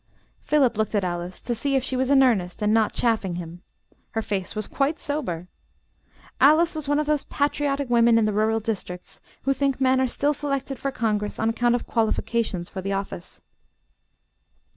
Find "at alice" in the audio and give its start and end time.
0.95-1.43